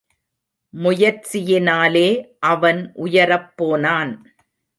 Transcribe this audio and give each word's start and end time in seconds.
முயற்சியினாலே 0.73 2.07
அவன் 2.39 2.81
உயரப் 2.95 3.53
போனான். 3.55 4.13